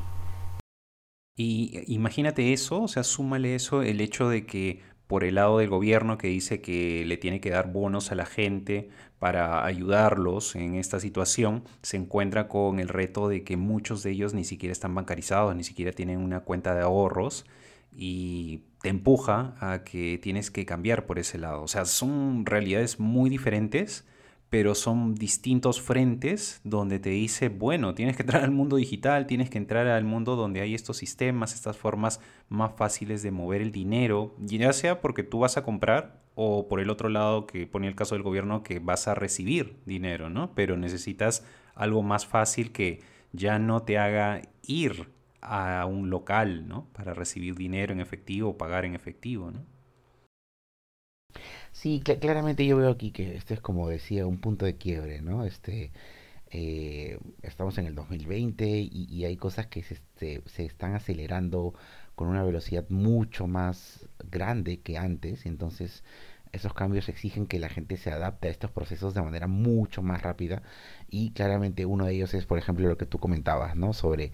Y 1.36 1.92
imagínate 1.92 2.52
eso, 2.52 2.82
o 2.82 2.88
sea, 2.88 3.02
súmale 3.04 3.54
eso, 3.54 3.82
el 3.82 4.00
hecho 4.00 4.28
de 4.28 4.46
que 4.46 4.82
por 5.06 5.24
el 5.24 5.34
lado 5.36 5.58
del 5.58 5.68
gobierno 5.68 6.16
que 6.18 6.28
dice 6.28 6.60
que 6.60 7.04
le 7.04 7.16
tiene 7.16 7.40
que 7.40 7.50
dar 7.50 7.70
bonos 7.72 8.10
a 8.10 8.14
la 8.14 8.26
gente 8.26 8.88
para 9.18 9.64
ayudarlos 9.64 10.56
en 10.56 10.74
esta 10.74 10.98
situación, 11.00 11.64
se 11.82 11.96
encuentra 11.96 12.48
con 12.48 12.80
el 12.80 12.88
reto 12.88 13.28
de 13.28 13.44
que 13.44 13.56
muchos 13.56 14.02
de 14.02 14.12
ellos 14.12 14.34
ni 14.34 14.44
siquiera 14.44 14.72
están 14.72 14.94
bancarizados, 14.94 15.54
ni 15.56 15.64
siquiera 15.64 15.92
tienen 15.92 16.20
una 16.20 16.40
cuenta 16.40 16.74
de 16.74 16.82
ahorros 16.82 17.44
y 17.92 18.62
te 18.82 18.88
empuja 18.88 19.56
a 19.60 19.84
que 19.84 20.18
tienes 20.22 20.50
que 20.50 20.66
cambiar 20.66 21.06
por 21.06 21.18
ese 21.18 21.38
lado. 21.38 21.62
O 21.62 21.68
sea, 21.68 21.84
son 21.84 22.44
realidades 22.46 22.98
muy 22.98 23.30
diferentes, 23.30 24.06
pero 24.54 24.76
son 24.76 25.16
distintos 25.16 25.80
frentes 25.80 26.60
donde 26.62 27.00
te 27.00 27.10
dice, 27.10 27.48
bueno, 27.48 27.96
tienes 27.96 28.14
que 28.16 28.22
entrar 28.22 28.44
al 28.44 28.52
mundo 28.52 28.76
digital, 28.76 29.26
tienes 29.26 29.50
que 29.50 29.58
entrar 29.58 29.88
al 29.88 30.04
mundo 30.04 30.36
donde 30.36 30.60
hay 30.60 30.76
estos 30.76 30.96
sistemas, 30.96 31.54
estas 31.54 31.76
formas 31.76 32.20
más 32.48 32.70
fáciles 32.76 33.24
de 33.24 33.32
mover 33.32 33.62
el 33.62 33.72
dinero, 33.72 34.36
ya 34.38 34.72
sea 34.72 35.00
porque 35.00 35.24
tú 35.24 35.40
vas 35.40 35.56
a 35.56 35.64
comprar 35.64 36.22
o 36.36 36.68
por 36.68 36.78
el 36.78 36.90
otro 36.90 37.08
lado 37.08 37.48
que 37.48 37.66
pone 37.66 37.88
el 37.88 37.96
caso 37.96 38.14
del 38.14 38.22
gobierno 38.22 38.62
que 38.62 38.78
vas 38.78 39.08
a 39.08 39.16
recibir 39.16 39.74
dinero, 39.86 40.30
¿no? 40.30 40.54
Pero 40.54 40.76
necesitas 40.76 41.44
algo 41.74 42.04
más 42.04 42.24
fácil 42.24 42.70
que 42.70 43.00
ya 43.32 43.58
no 43.58 43.82
te 43.82 43.98
haga 43.98 44.42
ir 44.62 45.08
a 45.40 45.84
un 45.84 46.10
local, 46.10 46.68
¿no? 46.68 46.86
Para 46.92 47.12
recibir 47.12 47.56
dinero 47.56 47.92
en 47.92 47.98
efectivo 47.98 48.50
o 48.50 48.56
pagar 48.56 48.84
en 48.84 48.94
efectivo, 48.94 49.50
¿no? 49.50 49.73
Sí, 51.72 52.00
claramente 52.00 52.66
yo 52.66 52.76
veo 52.76 52.90
aquí 52.90 53.10
que 53.12 53.36
este 53.36 53.54
es 53.54 53.60
como 53.60 53.88
decía 53.88 54.26
un 54.26 54.38
punto 54.40 54.64
de 54.66 54.76
quiebre, 54.76 55.20
¿no? 55.22 55.44
Este, 55.44 55.92
eh, 56.50 57.18
estamos 57.42 57.78
en 57.78 57.86
el 57.86 57.94
2020 57.94 58.66
y, 58.68 59.06
y 59.10 59.24
hay 59.24 59.36
cosas 59.36 59.66
que 59.68 59.82
se, 59.82 59.98
se, 60.16 60.42
se, 60.46 60.64
están 60.66 60.94
acelerando 60.94 61.74
con 62.14 62.28
una 62.28 62.44
velocidad 62.44 62.86
mucho 62.90 63.46
más 63.48 64.08
grande 64.30 64.80
que 64.80 64.98
antes, 64.98 65.46
entonces 65.46 66.04
esos 66.54 66.72
cambios 66.74 67.08
exigen 67.08 67.46
que 67.46 67.58
la 67.58 67.68
gente 67.68 67.96
se 67.96 68.10
adapte 68.10 68.48
a 68.48 68.50
estos 68.50 68.70
procesos 68.70 69.14
de 69.14 69.22
manera 69.22 69.46
mucho 69.46 70.02
más 70.02 70.22
rápida 70.22 70.62
y 71.10 71.30
claramente 71.32 71.86
uno 71.86 72.06
de 72.06 72.14
ellos 72.14 72.34
es, 72.34 72.46
por 72.46 72.58
ejemplo, 72.58 72.88
lo 72.88 72.96
que 72.96 73.06
tú 73.06 73.18
comentabas, 73.18 73.76
¿no? 73.76 73.92
Sobre 73.92 74.32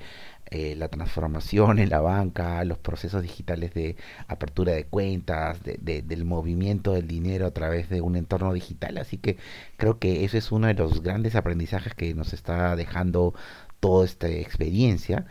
eh, 0.50 0.74
la 0.76 0.88
transformación 0.88 1.78
en 1.78 1.90
la 1.90 2.00
banca, 2.00 2.62
los 2.64 2.78
procesos 2.78 3.22
digitales 3.22 3.74
de 3.74 3.96
apertura 4.28 4.72
de 4.72 4.84
cuentas, 4.84 5.62
de, 5.62 5.78
de, 5.80 6.02
del 6.02 6.24
movimiento 6.24 6.92
del 6.92 7.06
dinero 7.06 7.46
a 7.46 7.52
través 7.52 7.88
de 7.88 8.00
un 8.00 8.16
entorno 8.16 8.52
digital. 8.52 8.98
Así 8.98 9.16
que 9.18 9.38
creo 9.76 9.98
que 9.98 10.24
eso 10.24 10.38
es 10.38 10.52
uno 10.52 10.66
de 10.66 10.74
los 10.74 11.02
grandes 11.02 11.34
aprendizajes 11.36 11.94
que 11.94 12.14
nos 12.14 12.32
está 12.32 12.76
dejando 12.76 13.34
toda 13.80 14.04
esta 14.04 14.28
experiencia 14.28 15.26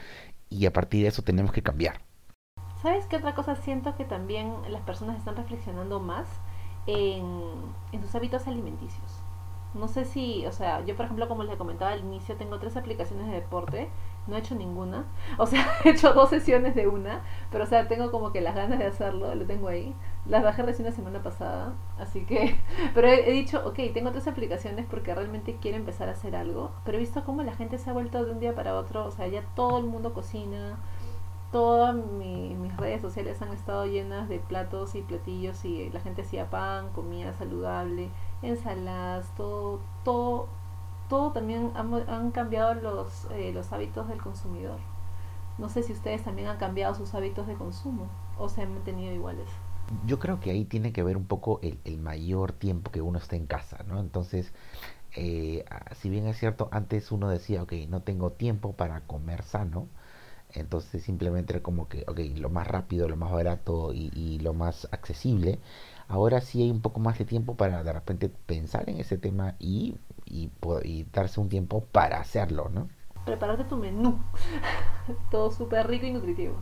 y 0.49 0.65
a 0.65 0.73
partir 0.73 1.03
de 1.03 1.09
eso 1.09 1.21
tenemos 1.21 1.51
que 1.51 1.61
cambiar. 1.61 2.01
¿Sabes 2.81 3.05
qué 3.07 3.17
otra 3.17 3.35
cosa 3.35 3.55
siento 3.57 3.95
que 3.97 4.05
también 4.05 4.53
las 4.69 4.81
personas 4.83 5.17
están 5.17 5.35
reflexionando 5.35 5.99
más? 5.99 6.27
En, 6.87 7.23
en 7.91 8.01
sus 8.01 8.13
hábitos 8.15 8.47
alimenticios. 8.47 9.21
No 9.75 9.87
sé 9.87 10.03
si, 10.03 10.45
o 10.47 10.51
sea, 10.51 10.83
yo 10.83 10.95
por 10.95 11.05
ejemplo, 11.05 11.27
como 11.27 11.43
les 11.43 11.55
comentaba 11.55 11.91
al 11.91 11.99
inicio, 11.99 12.35
tengo 12.35 12.57
tres 12.57 12.75
aplicaciones 12.75 13.27
de 13.27 13.33
deporte, 13.33 13.87
no 14.25 14.35
he 14.35 14.39
hecho 14.39 14.55
ninguna, 14.55 15.05
o 15.37 15.45
sea, 15.45 15.67
he 15.85 15.89
hecho 15.91 16.13
dos 16.13 16.29
sesiones 16.29 16.73
de 16.73 16.87
una, 16.87 17.21
pero 17.51 17.65
o 17.65 17.67
sea, 17.67 17.87
tengo 17.87 18.09
como 18.09 18.31
que 18.31 18.41
las 18.41 18.55
ganas 18.55 18.79
de 18.79 18.87
hacerlo, 18.87 19.33
lo 19.35 19.45
tengo 19.45 19.67
ahí. 19.67 19.93
Las 20.25 20.43
bajé 20.43 20.63
recién 20.63 20.87
la 20.87 20.91
semana 20.91 21.21
pasada, 21.21 21.73
así 21.99 22.25
que, 22.25 22.55
pero 22.95 23.07
he, 23.07 23.29
he 23.29 23.33
dicho, 23.33 23.61
ok, 23.65 23.79
tengo 23.93 24.11
tres 24.11 24.27
aplicaciones 24.27 24.85
porque 24.89 25.13
realmente 25.13 25.57
quiero 25.61 25.77
empezar 25.77 26.09
a 26.09 26.13
hacer 26.13 26.35
algo, 26.35 26.71
pero 26.83 26.97
he 26.97 27.01
visto 27.01 27.23
cómo 27.23 27.43
la 27.43 27.53
gente 27.53 27.77
se 27.77 27.89
ha 27.91 27.93
vuelto 27.93 28.23
de 28.25 28.31
un 28.31 28.39
día 28.39 28.55
para 28.55 28.75
otro, 28.75 29.05
o 29.05 29.11
sea, 29.11 29.27
ya 29.27 29.43
todo 29.55 29.77
el 29.77 29.85
mundo 29.85 30.13
cocina, 30.13 30.79
todas 31.51 31.95
mi, 31.95 32.55
mis 32.55 32.75
redes 32.77 33.01
sociales 33.01 33.41
han 33.41 33.51
estado 33.53 33.85
llenas 33.85 34.29
de 34.29 34.39
platos 34.39 34.95
y 34.95 35.01
platillos 35.01 35.65
y 35.65 35.89
la 35.89 35.99
gente 35.99 36.21
hacía 36.21 36.49
pan, 36.49 36.89
comida 36.93 37.33
saludable, 37.33 38.09
ensaladas, 38.41 39.33
todo, 39.35 39.79
todo, 40.03 40.47
todo 41.07 41.31
también 41.31 41.71
han, 41.75 41.93
han 42.09 42.31
cambiado 42.31 42.75
los, 42.75 43.27
eh, 43.31 43.51
los 43.53 43.71
hábitos 43.71 44.07
del 44.07 44.21
consumidor. 44.21 44.79
No 45.57 45.69
sé 45.69 45.83
si 45.83 45.91
ustedes 45.91 46.23
también 46.23 46.47
han 46.47 46.57
cambiado 46.57 46.95
sus 46.95 47.13
hábitos 47.13 47.47
de 47.47 47.55
consumo 47.55 48.07
o 48.37 48.47
se 48.47 48.61
han 48.61 48.73
mantenido 48.73 49.13
iguales. 49.13 49.47
Yo 50.05 50.19
creo 50.19 50.39
que 50.39 50.51
ahí 50.51 50.65
tiene 50.65 50.93
que 50.93 51.03
ver 51.03 51.17
un 51.17 51.25
poco 51.25 51.59
el, 51.63 51.79
el 51.83 51.97
mayor 51.97 52.51
tiempo 52.51 52.91
que 52.91 53.01
uno 53.01 53.17
está 53.17 53.35
en 53.35 53.47
casa, 53.47 53.83
¿no? 53.87 53.99
Entonces, 53.99 54.53
eh, 55.15 55.65
si 55.95 56.09
bien 56.09 56.27
es 56.27 56.37
cierto, 56.37 56.69
antes 56.71 57.11
uno 57.11 57.29
decía, 57.29 57.63
ok, 57.63 57.73
no 57.89 58.01
tengo 58.03 58.31
tiempo 58.31 58.73
para 58.73 59.01
comer 59.01 59.43
sano, 59.43 59.87
entonces 60.53 61.03
simplemente 61.03 61.53
era 61.53 61.63
como 61.63 61.87
que, 61.87 62.03
ok, 62.07 62.19
lo 62.37 62.49
más 62.49 62.67
rápido, 62.67 63.07
lo 63.07 63.15
más 63.15 63.31
barato 63.31 63.93
y, 63.93 64.11
y, 64.13 64.39
lo 64.39 64.53
más 64.53 64.87
accesible. 64.91 65.59
Ahora 66.07 66.41
sí 66.41 66.61
hay 66.63 66.71
un 66.71 66.81
poco 66.81 66.99
más 66.99 67.19
de 67.19 67.25
tiempo 67.25 67.55
para 67.55 67.83
de 67.83 67.93
repente 67.93 68.29
pensar 68.29 68.89
en 68.89 68.99
ese 68.99 69.17
tema 69.17 69.55
y, 69.59 69.95
y, 70.25 70.49
darse 71.13 71.39
un 71.39 71.49
tiempo 71.49 71.85
para 71.91 72.19
hacerlo, 72.19 72.69
¿no? 72.69 72.89
Prepararte 73.25 73.65
tu 73.65 73.77
menú. 73.77 74.19
Todo 75.31 75.51
súper 75.51 75.87
rico 75.87 76.05
y 76.05 76.11
nutritivo. 76.11 76.55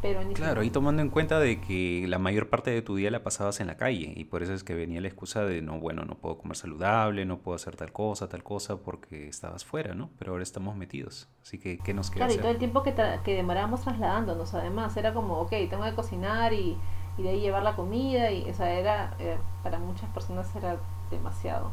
Pero 0.00 0.20
claro, 0.32 0.62
y 0.62 0.70
tomando 0.70 1.02
en 1.02 1.10
cuenta 1.10 1.40
de 1.40 1.60
que 1.60 2.04
la 2.06 2.18
mayor 2.18 2.48
parte 2.48 2.70
de 2.70 2.82
tu 2.82 2.94
día 2.94 3.10
la 3.10 3.24
pasabas 3.24 3.58
en 3.60 3.66
la 3.66 3.76
calle 3.76 4.12
y 4.14 4.24
por 4.24 4.44
eso 4.44 4.54
es 4.54 4.62
que 4.62 4.74
venía 4.74 5.00
la 5.00 5.08
excusa 5.08 5.44
de 5.44 5.60
no, 5.60 5.80
bueno, 5.80 6.04
no 6.04 6.14
puedo 6.14 6.38
comer 6.38 6.56
saludable, 6.56 7.24
no 7.24 7.38
puedo 7.38 7.56
hacer 7.56 7.74
tal 7.74 7.92
cosa, 7.92 8.28
tal 8.28 8.44
cosa 8.44 8.76
porque 8.76 9.26
estabas 9.28 9.64
fuera, 9.64 9.94
¿no? 9.94 10.10
Pero 10.18 10.32
ahora 10.32 10.44
estamos 10.44 10.76
metidos, 10.76 11.28
así 11.42 11.58
que 11.58 11.78
¿qué 11.78 11.94
nos 11.94 12.10
queda 12.10 12.26
Claro, 12.26 12.30
hacer? 12.30 12.40
y 12.40 12.42
todo 12.42 12.52
el 12.52 12.58
tiempo 12.58 12.82
que, 12.84 12.94
que 13.24 13.34
demorábamos 13.34 13.82
trasladándonos, 13.82 14.54
además, 14.54 14.96
era 14.96 15.12
como, 15.12 15.40
ok, 15.40 15.50
tengo 15.68 15.82
que 15.82 15.94
cocinar 15.94 16.52
y, 16.52 16.76
y 17.16 17.22
de 17.24 17.30
ahí 17.30 17.40
llevar 17.40 17.64
la 17.64 17.74
comida 17.74 18.30
y, 18.30 18.48
o 18.48 18.54
sea, 18.54 18.72
era, 18.78 19.16
era 19.18 19.38
para 19.64 19.80
muchas 19.80 20.08
personas 20.10 20.54
era 20.54 20.76
demasiado. 21.10 21.72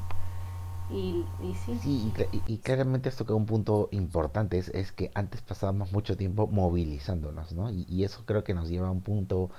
Y, 0.89 1.25
y 1.41 1.55
sí. 1.55 1.79
Sí, 1.81 2.13
y, 2.31 2.53
y, 2.53 2.57
claramente 2.59 3.09
esto 3.09 3.25
que 3.25 3.33
es 3.33 3.37
un 3.37 3.47
punto 3.47 3.89
importante 3.91 4.57
es, 4.59 4.69
es 4.69 4.91
que 4.91 5.11
antes 5.15 5.41
pasábamos 5.41 5.91
mucho 5.91 6.15
tiempo 6.15 6.47
movilizándonos, 6.47 7.53
¿no? 7.53 7.71
Y, 7.71 7.85
y 7.89 8.03
eso 8.03 8.23
creo 8.25 8.43
que 8.43 8.53
nos 8.53 8.69
lleva 8.69 8.87
a 8.87 8.91
un 8.91 9.01
punto 9.01 9.49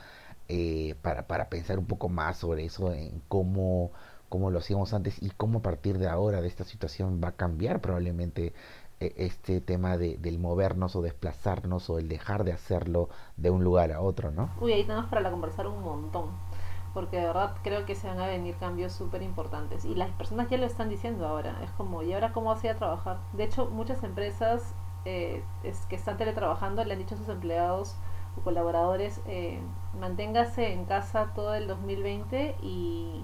eh, 0.48 0.94
para, 1.02 1.26
para 1.26 1.48
pensar 1.48 1.78
un 1.78 1.86
poco 1.86 2.08
más 2.08 2.38
sobre 2.38 2.64
eso, 2.64 2.92
en 2.92 3.20
cómo, 3.28 3.90
cómo 4.28 4.50
lo 4.50 4.60
hacíamos 4.60 4.94
antes 4.94 5.20
y 5.20 5.30
cómo 5.30 5.58
a 5.58 5.62
partir 5.62 5.98
de 5.98 6.08
ahora, 6.08 6.40
de 6.40 6.46
esta 6.46 6.64
situación, 6.64 7.20
va 7.22 7.28
a 7.28 7.32
cambiar 7.32 7.80
probablemente 7.80 8.52
eh, 9.00 9.12
este 9.16 9.60
tema 9.60 9.98
de, 9.98 10.16
del 10.18 10.38
movernos 10.38 10.94
o 10.94 11.02
desplazarnos 11.02 11.90
o 11.90 11.98
el 11.98 12.08
dejar 12.08 12.44
de 12.44 12.52
hacerlo 12.52 13.08
de 13.36 13.50
un 13.50 13.64
lugar 13.64 13.90
a 13.92 14.00
otro, 14.00 14.30
¿no? 14.30 14.50
Uy, 14.60 14.72
ahí 14.72 14.84
tenemos 14.84 15.06
para 15.10 15.30
conversar 15.30 15.66
un 15.66 15.82
montón 15.82 16.30
porque 16.96 17.18
de 17.18 17.26
verdad 17.26 17.54
creo 17.62 17.84
que 17.84 17.94
se 17.94 18.08
van 18.08 18.20
a 18.20 18.26
venir 18.26 18.56
cambios 18.56 18.90
súper 18.90 19.20
importantes 19.20 19.84
y 19.84 19.94
las 19.94 20.08
personas 20.12 20.48
ya 20.48 20.56
lo 20.56 20.64
están 20.64 20.88
diciendo 20.88 21.28
ahora, 21.28 21.58
es 21.62 21.70
como, 21.72 22.02
¿y 22.02 22.14
ahora 22.14 22.32
cómo 22.32 22.50
hacía 22.50 22.74
trabajar? 22.74 23.18
De 23.34 23.44
hecho, 23.44 23.66
muchas 23.66 24.02
empresas 24.02 24.74
eh, 25.04 25.42
es, 25.62 25.84
que 25.90 25.96
están 25.96 26.16
teletrabajando 26.16 26.82
le 26.82 26.94
han 26.94 26.98
dicho 26.98 27.14
a 27.14 27.18
sus 27.18 27.28
empleados 27.28 27.96
o 28.38 28.40
colaboradores, 28.40 29.20
eh, 29.26 29.60
manténgase 30.00 30.72
en 30.72 30.86
casa 30.86 31.32
todo 31.34 31.54
el 31.54 31.66
2020 31.66 32.56
y, 32.62 33.22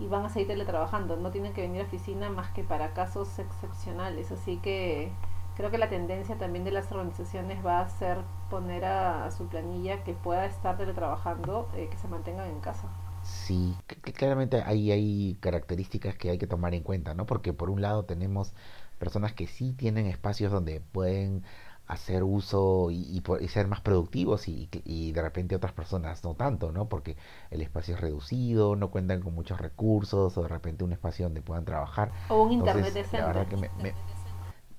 y 0.00 0.06
van 0.08 0.24
a 0.24 0.28
seguir 0.28 0.48
teletrabajando, 0.48 1.14
no 1.14 1.30
tienen 1.30 1.52
que 1.52 1.62
venir 1.62 1.82
a 1.82 1.84
oficina 1.84 2.28
más 2.28 2.50
que 2.50 2.64
para 2.64 2.92
casos 2.92 3.38
excepcionales, 3.38 4.32
así 4.32 4.56
que 4.56 5.12
creo 5.60 5.70
que 5.70 5.76
la 5.78 5.90
tendencia 5.90 6.38
también 6.38 6.64
de 6.64 6.70
las 6.70 6.90
organizaciones 6.90 7.64
va 7.64 7.80
a 7.80 7.88
ser 7.90 8.16
poner 8.48 8.86
a, 8.86 9.26
a 9.26 9.30
su 9.30 9.46
planilla 9.46 10.02
que 10.04 10.14
pueda 10.14 10.46
estar 10.46 10.78
teletrabajando, 10.78 11.70
eh, 11.74 11.88
que 11.90 11.98
se 11.98 12.08
mantengan 12.08 12.48
en 12.48 12.60
casa. 12.60 12.88
Sí, 13.22 13.84
que 14.02 14.12
claramente 14.14 14.62
ahí 14.64 14.90
hay 14.90 15.36
características 15.40 16.16
que 16.16 16.30
hay 16.30 16.38
que 16.38 16.46
tomar 16.46 16.74
en 16.74 16.82
cuenta, 16.82 17.14
¿no? 17.14 17.26
Porque 17.26 17.52
por 17.52 17.68
un 17.70 17.82
lado 17.82 18.04
tenemos 18.06 18.54
personas 18.98 19.34
que 19.34 19.46
sí 19.46 19.72
tienen 19.74 20.06
espacios 20.06 20.50
donde 20.50 20.80
pueden 20.80 21.44
hacer 21.86 22.22
uso 22.22 22.90
y, 22.90 22.96
y, 23.02 23.22
y 23.44 23.48
ser 23.48 23.66
más 23.68 23.80
productivos 23.82 24.48
y, 24.48 24.68
y, 24.84 25.12
de 25.12 25.22
repente 25.22 25.56
otras 25.56 25.72
personas 25.72 26.24
no 26.24 26.34
tanto, 26.34 26.72
¿no? 26.72 26.88
Porque 26.88 27.16
el 27.50 27.60
espacio 27.62 27.94
es 27.94 28.00
reducido, 28.00 28.76
no 28.76 28.90
cuentan 28.90 29.20
con 29.22 29.34
muchos 29.34 29.60
recursos 29.60 30.38
o 30.38 30.42
de 30.42 30.48
repente 30.48 30.84
un 30.84 30.92
espacio 30.92 31.26
donde 31.26 31.42
puedan 31.42 31.64
trabajar. 31.64 32.12
O 32.28 32.42
un 32.44 32.52
Entonces, 32.58 32.86
internet 32.86 32.94
decente. 32.94 33.18
La 33.18 33.26
verdad 33.26 33.48
que 33.48 33.56
me, 33.56 33.70
me, 33.76 33.94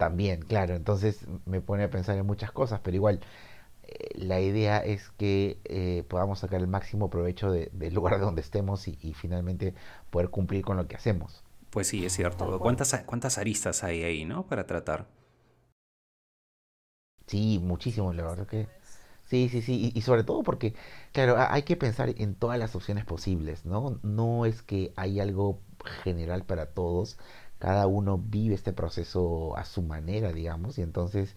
también, 0.02 0.42
claro, 0.42 0.74
entonces 0.74 1.28
me 1.46 1.62
pone 1.62 1.84
a 1.84 1.92
pensar 1.92 2.18
en 2.18 2.26
muchas 2.26 2.52
cosas, 2.52 2.80
pero 2.84 2.96
igual 2.96 3.20
eh, 3.84 4.10
la 4.16 4.42
idea 4.42 4.80
es 4.80 5.12
que 5.12 5.60
eh, 5.66 6.04
podamos 6.10 6.40
sacar 6.40 6.60
el 6.60 6.66
máximo 6.66 7.12
provecho 7.12 7.52
de, 7.52 7.70
del 7.72 7.94
lugar 7.94 8.20
donde 8.20 8.42
estemos 8.42 8.88
y, 8.88 8.98
y, 9.04 9.14
finalmente 9.14 9.76
poder 10.10 10.30
cumplir 10.32 10.66
con 10.66 10.76
lo 10.76 10.88
que 10.88 10.96
hacemos. 10.96 11.44
Pues 11.70 11.86
sí, 11.86 12.04
es 12.04 12.14
cierto. 12.14 12.58
¿Cuántas, 12.58 13.04
cuántas 13.06 13.38
aristas 13.38 13.84
hay 13.84 14.02
ahí, 14.02 14.26
no? 14.26 14.48
Para 14.48 14.66
tratar. 14.66 15.06
Sí, 17.28 17.60
muchísimo, 17.62 18.12
la 18.12 18.24
verdad 18.24 18.48
que... 18.48 18.68
Sí, 19.26 19.50
sí, 19.50 19.62
sí, 19.62 19.92
y, 19.94 19.98
y, 19.98 20.02
sobre 20.02 20.24
todo 20.24 20.42
porque, 20.42 20.74
claro, 21.14 21.36
hay 21.38 21.62
que 21.62 21.78
pensar 21.78 22.10
en 22.18 22.34
todas 22.34 22.58
las 22.58 22.76
opciones 22.76 23.06
posibles, 23.06 23.66
¿no? 23.66 24.00
No 24.02 24.48
es 24.48 24.64
que 24.64 24.94
hay 24.96 25.20
algo 25.20 25.62
general 26.04 26.44
para 26.44 26.74
todos, 26.74 27.18
cada 27.62 27.88
uno 27.88 28.18
vive 28.18 28.56
este 28.56 28.74
proceso 28.74 29.56
a 29.56 29.64
su 29.66 29.84
manera, 29.84 30.34
digamos, 30.34 30.78
y 30.80 30.82
entonces 30.82 31.36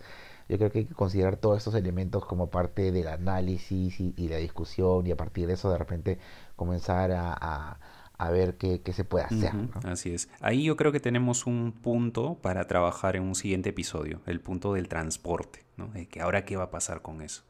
yo 0.49 0.59
creo 0.59 0.71
que 0.73 0.81
hay 0.81 0.85
que 0.87 0.95
considerar 0.95 1.37
todos 1.37 1.59
estos 1.59 1.75
elementos 1.75 2.25
como 2.25 2.49
parte 2.51 2.91
del 2.93 3.09
análisis 3.09 4.01
y, 4.01 4.15
y 4.17 4.29
la 4.29 4.39
discusión 4.39 5.07
y 5.07 5.13
a 5.13 5.17
partir 5.17 5.47
de 5.47 5.55
eso 5.55 5.71
de 5.71 5.79
repente 5.79 6.19
comenzar 6.57 7.13
a, 7.13 7.33
a, 7.39 7.79
a 8.19 8.31
ver 8.31 8.57
qué, 8.57 8.81
qué, 8.83 8.93
se 8.93 9.05
puede 9.05 9.27
hacer. 9.27 9.55
Uh 9.55 9.59
-huh, 9.59 9.85
¿no? 9.85 9.91
Así 9.91 10.15
es. 10.15 10.29
Ahí 10.41 10.65
yo 10.65 10.77
creo 10.77 10.93
que 10.93 11.01
tenemos 11.01 11.47
un 11.47 11.73
punto 11.73 12.37
para 12.43 12.67
trabajar 12.67 13.17
en 13.17 13.23
un 13.25 13.35
siguiente 13.35 13.71
episodio, 13.71 14.21
el 14.27 14.41
punto 14.41 14.73
del 14.75 14.89
transporte, 14.89 15.65
¿no? 15.77 15.89
De 15.89 16.07
que 16.09 16.21
ahora 16.23 16.45
qué 16.45 16.57
va 16.57 16.65
a 16.65 16.71
pasar 16.71 17.03
con 17.03 17.21
eso. 17.23 17.43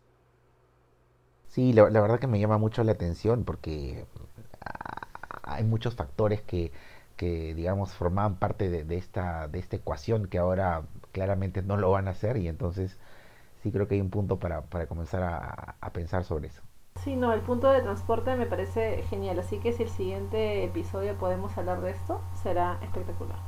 Sí, 1.49 1.73
la, 1.73 1.89
la 1.91 2.01
verdad 2.01 2.19
que 2.19 2.27
me 2.27 2.41
llama 2.41 2.59
mucho 2.59 2.83
la 2.83 2.93
atención 2.93 3.45
porque 3.45 4.05
hay 5.43 5.65
muchos 5.65 5.95
factores 5.95 6.43
que 6.43 6.73
que 7.17 7.55
digamos 7.55 7.95
formaban 7.95 8.37
parte 8.37 8.69
de, 8.71 8.97
esta, 8.97 9.49
de 9.49 9.59
esta 9.59 9.77
ecuación 9.77 10.27
que 10.27 10.39
ahora 10.39 10.83
claramente 11.13 11.63
no 11.63 11.77
lo 11.77 11.91
van 11.91 12.09
a 12.09 12.13
hacer 12.13 12.37
y 12.37 12.49
entonces 12.49 12.99
sí 13.63 13.73
creo 13.73 13.89
que 13.89 13.95
hay 13.97 14.01
un 14.01 14.11
punto 14.11 14.39
para, 14.39 14.63
para 14.63 14.87
comenzar 14.87 15.23
a, 15.23 15.77
a 15.81 15.93
pensar 15.93 16.25
sobre 16.25 16.49
eso. 16.49 16.63
Sí, 17.03 17.17
no, 17.17 17.33
el 17.33 17.41
punto 17.41 17.71
de 17.71 17.83
transporte 17.83 18.35
me 18.37 18.47
parece 18.47 19.03
genial, 19.11 19.39
así 19.39 19.59
que 19.59 19.73
si 19.73 19.83
el 19.83 19.91
siguiente 19.91 20.65
episodio 20.65 21.19
podemos 21.19 21.57
hablar 21.59 21.81
de 21.83 21.91
esto, 21.91 22.21
será 22.43 22.79
espectacular. 22.83 23.39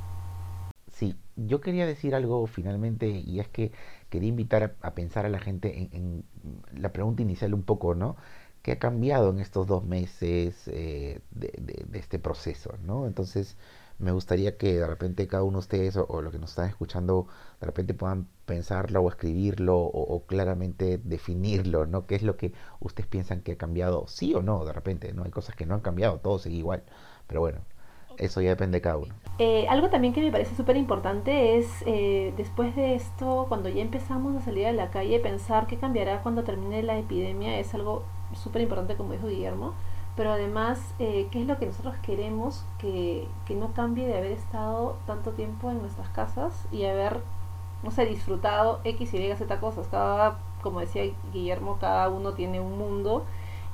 Sí, 0.87 1.15
yo 1.35 1.61
quería 1.61 1.85
decir 1.85 2.15
algo 2.15 2.47
finalmente 2.47 3.07
y 3.07 3.39
es 3.39 3.47
que 3.47 3.71
quería 4.09 4.29
invitar 4.29 4.75
a, 4.81 4.93
pensar 4.95 5.25
a 5.25 5.29
la 5.29 5.39
gente 5.39 5.89
en, 5.91 6.23
la 6.73 6.91
pregunta 6.93 7.21
inicial 7.21 7.53
un 7.53 7.63
poco, 7.63 7.93
¿no? 7.93 8.15
¿Qué 8.67 8.73
ha 8.73 8.79
cambiado 8.79 9.29
en 9.29 9.39
estos 9.39 9.65
dos 9.65 9.85
meses 9.85 10.67
eh, 10.67 11.21
de, 11.31 11.85
este 11.93 12.19
proceso, 12.19 12.73
¿no? 12.83 13.07
Entonces, 13.07 13.55
me 13.97 14.11
gustaría 14.11 14.57
que 14.57 14.79
de 14.79 14.85
repente 14.85 15.25
cada 15.25 15.43
uno 15.43 15.59
de 15.59 15.59
ustedes 15.59 15.95
o, 15.95 16.21
los 16.21 16.33
que 16.33 16.37
nos 16.37 16.49
están 16.49 16.67
escuchando 16.67 17.27
de 17.61 17.65
repente 17.65 17.93
puedan 17.93 18.27
pensarlo 18.45 18.99
o 19.03 19.07
escribirlo 19.07 19.77
o, 19.77 20.21
claramente 20.25 20.99
definirlo, 21.01 21.85
¿no? 21.85 22.05
¿Qué 22.07 22.15
es 22.15 22.23
lo 22.23 22.35
que 22.35 22.51
ustedes 22.81 23.07
piensan 23.07 23.39
que 23.39 23.53
ha 23.53 23.57
cambiado? 23.57 24.05
Sí 24.07 24.35
o 24.35 24.41
no, 24.41 24.65
de 24.65 24.73
repente, 24.73 25.13
¿no? 25.13 25.23
Hay 25.23 25.31
cosas 25.31 25.55
que 25.55 25.65
no 25.65 25.73
han 25.75 25.79
cambiado, 25.79 26.19
todo 26.19 26.37
sigue 26.37 26.57
igual. 26.57 26.83
Pero 27.25 27.39
bueno, 27.39 27.59
eso 28.17 28.41
ya 28.41 28.49
depende 28.49 28.79
de 28.79 28.81
cada 28.81 28.97
uno. 28.97 29.15
Eh, 29.39 29.65
algo 29.69 29.89
también 29.89 30.13
que 30.13 30.19
me 30.19 30.29
parece 30.29 30.57
súper 30.57 30.75
importante 30.75 31.57
es, 31.57 31.67
eh, 31.85 32.33
después 32.35 32.75
de 32.75 32.95
esto, 32.95 33.45
cuando 33.47 33.69
ya 33.69 33.81
empezamos 33.81 34.35
a 34.35 34.41
salir 34.41 34.65
a 34.65 34.73
la 34.73 34.91
calle, 34.91 35.21
pensar 35.21 35.67
qué 35.67 35.77
cambiará 35.77 36.21
cuando 36.21 36.43
termine 36.43 36.83
la 36.83 36.99
epidemia 36.99 37.59
es 37.59 37.73
algo 37.73 38.03
súper 38.33 38.61
importante, 38.61 38.95
como 38.95 39.13
dijo 39.13 39.27
Guillermo. 39.27 39.73
Pero 40.15 40.31
además, 40.31 40.79
eh, 40.97 41.27
¿qué 41.31 41.41
es 41.41 41.47
lo 41.47 41.57
que 41.59 41.67
nosotros 41.67 41.95
queremos 42.01 42.65
que, 42.79 43.27
que 43.45 43.53
no 43.53 43.73
cambie 43.73 44.07
de 44.07 44.17
haber 44.17 44.31
estado 44.31 44.97
tanto 45.05 45.31
tiempo 45.31 45.69
en 45.69 45.79
nuestras 45.79 46.09
casas 46.09 46.65
y 46.71 46.85
haber, 46.85 47.21
no 47.83 47.91
sé, 47.91 48.05
disfrutado 48.05 48.79
X, 48.83 49.13
Y, 49.13 49.35
Z 49.35 49.59
cosas? 49.59 49.87
Cada, 49.89 50.39
como 50.63 50.79
decía 50.79 51.03
Guillermo, 51.31 51.77
cada 51.79 52.09
uno 52.09 52.33
tiene 52.33 52.59
un 52.59 52.77
mundo 52.79 53.25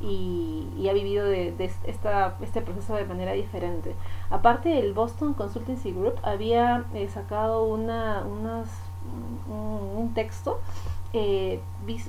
y, 0.03 0.87
ha 0.89 0.93
vivido 0.93 1.25
de, 1.25 1.53
esta, 1.85 2.35
este 2.41 2.61
proceso 2.61 2.95
de 2.95 3.05
manera 3.05 3.33
diferente. 3.33 3.95
Aparte, 4.29 4.79
el 4.79 4.93
Boston 4.93 5.33
Consultancy 5.33 5.91
Group 5.91 6.15
había 6.23 6.85
eh, 6.93 7.07
sacado 7.07 7.63
una, 7.63 8.23
unas, 8.25 8.67
un, 9.49 10.11
texto 10.13 10.59
eh, 11.13 11.61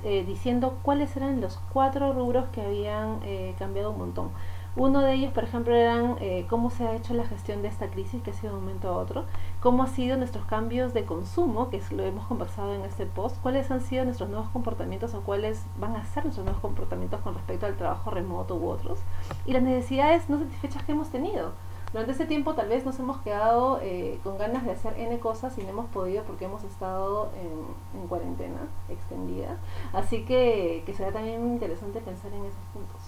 eh, 0.05 0.25
diciendo 0.27 0.79
cuáles 0.83 1.17
eran 1.17 1.41
los 1.41 1.61
cuatro 1.73 2.13
rubros 2.13 2.47
que 2.49 2.63
habían 2.63 3.21
cambiado 3.59 3.91
un 3.91 3.99
montón. 3.99 4.31
Uno 4.77 5.03
de 5.03 5.15
ellos, 5.15 5.33
por 5.33 5.45
ejemplo, 5.45 5.73
eran 5.73 6.17
eh, 6.21 6.47
cómo 6.51 6.69
se 6.69 6.85
ha 6.85 6.97
hecho 6.97 7.15
la 7.15 7.25
gestión 7.25 7.63
de 7.63 7.69
esta 7.69 7.91
crisis, 7.91 8.21
que 8.23 8.33
ha 8.33 8.35
sido 8.35 8.55
de 8.55 8.59
un 8.59 8.65
momento 8.65 8.89
a 8.89 8.97
otro, 8.97 9.25
cómo 9.61 9.85
han 9.85 9.89
sido 9.89 10.17
nuestros 10.17 10.47
cambios 10.47 10.93
de 10.93 11.05
consumo, 11.05 11.71
que 11.71 11.81
lo 11.93 12.03
hemos 12.03 12.27
conversado 12.27 12.75
en 12.75 12.81
este 12.81 13.07
post, 13.07 13.41
cuáles 13.41 13.71
han 13.71 13.81
sido 13.81 14.05
nuestros 14.05 14.31
nuevos 14.31 14.49
comportamientos 14.49 15.15
o 15.15 15.21
cuáles 15.21 15.65
van 15.79 15.95
a 15.95 16.05
ser 16.05 16.25
nuestros 16.25 16.45
nuevos 16.45 16.61
comportamientos 16.61 17.21
con 17.21 17.35
respecto 17.35 17.67
al 17.67 17.77
trabajo 17.77 18.11
remoto 18.11 18.57
u 18.57 18.69
otros, 18.69 18.99
y 19.47 19.53
las 19.53 19.63
necesidades 19.63 20.29
no 20.29 20.41
satisfechas 20.41 20.83
que 20.83 20.91
hemos 20.91 21.11
tenido. 21.11 21.53
Durante 21.95 22.11
ese 22.11 22.27
tiempo 22.27 22.55
tal 22.55 22.69
vez 22.69 22.85
nos 22.85 22.99
hemos 22.99 23.19
quedado 23.19 23.79
eh, 23.81 24.19
con 24.25 24.37
ganas 24.37 24.65
de 24.65 24.73
hacer 24.73 24.99
N 24.99 25.17
cosas 25.21 25.57
y 25.59 25.63
no 25.63 25.69
hemos 25.69 25.87
podido 25.91 26.25
porque 26.25 26.47
hemos 26.47 26.65
estado 26.65 27.31
en, 27.41 28.01
en 28.01 28.09
cuarentena 28.09 28.67
extendida. 28.89 29.61
Así 29.93 30.25
que, 30.25 30.83
que 30.85 30.93
será 30.93 31.13
también 31.13 31.47
interesante 31.47 32.01
pensar 32.01 32.33
en 32.33 32.47
esos 32.47 32.65
puntos. 32.73 33.01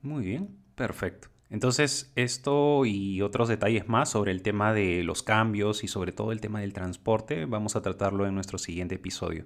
Muy 0.00 0.24
bien, 0.24 0.56
perfecto. 0.74 1.28
Entonces, 1.48 2.10
esto 2.16 2.84
y 2.84 3.22
otros 3.22 3.48
detalles 3.48 3.88
más 3.88 4.10
sobre 4.10 4.32
el 4.32 4.42
tema 4.42 4.72
de 4.72 5.04
los 5.04 5.22
cambios 5.22 5.84
y 5.84 5.88
sobre 5.88 6.10
todo 6.10 6.32
el 6.32 6.40
tema 6.40 6.60
del 6.60 6.72
transporte, 6.72 7.44
vamos 7.44 7.76
a 7.76 7.82
tratarlo 7.82 8.26
en 8.26 8.34
nuestro 8.34 8.58
siguiente 8.58 8.96
episodio. 8.96 9.44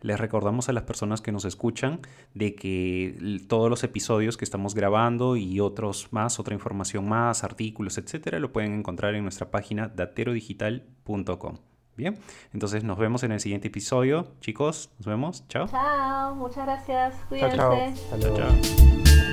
Les 0.00 0.18
recordamos 0.18 0.68
a 0.70 0.72
las 0.72 0.84
personas 0.84 1.20
que 1.20 1.30
nos 1.30 1.44
escuchan 1.44 2.00
de 2.32 2.54
que 2.54 3.38
todos 3.48 3.68
los 3.68 3.84
episodios 3.84 4.38
que 4.38 4.46
estamos 4.46 4.74
grabando 4.74 5.36
y 5.36 5.60
otros 5.60 6.08
más, 6.10 6.40
otra 6.40 6.54
información 6.54 7.06
más, 7.06 7.44
artículos, 7.44 7.98
etcétera, 7.98 8.38
lo 8.38 8.52
pueden 8.52 8.72
encontrar 8.72 9.14
en 9.14 9.22
nuestra 9.22 9.50
página 9.50 9.88
daterodigital.com. 9.88 11.58
Bien, 11.94 12.18
entonces 12.54 12.84
nos 12.84 12.96
vemos 12.96 13.22
en 13.22 13.32
el 13.32 13.40
siguiente 13.40 13.68
episodio. 13.68 14.32
Chicos, 14.40 14.90
nos 14.98 15.06
vemos. 15.06 15.46
Chao. 15.48 15.68
Chao, 15.68 16.34
muchas 16.34 16.64
gracias. 16.64 17.14
Cuídense. 17.28 17.56
Chao, 17.58 18.18
chao. 18.18 18.50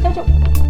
chao. 0.01 0.13
chao. 0.13 0.68